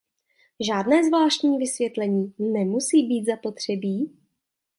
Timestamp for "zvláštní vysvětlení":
1.03-2.33